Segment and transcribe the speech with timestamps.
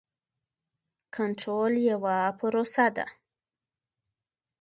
[1.15, 3.05] کنټرول یوه پروسه ده.